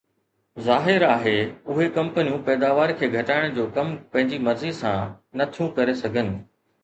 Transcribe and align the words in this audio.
ظاهر 0.67 1.03
آهي، 1.15 1.33
اهي 1.73 1.89
ڪمپنيون 1.97 2.39
پيداوار 2.47 2.93
کي 3.01 3.09
گهٽائڻ 3.17 3.53
جو 3.59 3.65
ڪم 3.75 3.93
پنهنجي 4.15 4.41
مرضي 4.49 4.73
سان 4.81 5.05
نه 5.43 5.47
ٿيون 5.57 5.73
ڪري 5.77 5.95
سگهن 6.01 6.33